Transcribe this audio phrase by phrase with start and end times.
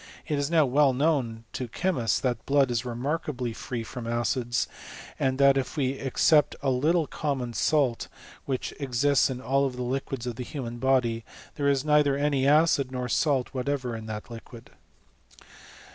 [0.27, 4.67] It is now well known to chemists, that blood is remarkably free from acids;
[5.19, 8.07] and, that if we except a little common salt,
[8.45, 12.15] which ex ists in all the liquids of the human body, there is nei ther
[12.17, 14.71] any acid nor salt whatever in that liquid.